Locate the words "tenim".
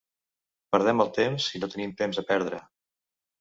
1.75-1.93